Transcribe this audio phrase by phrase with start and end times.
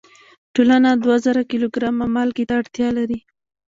[0.53, 3.19] ټولنه دوه زره کیلو ګرامه مالګې ته اړتیا لري.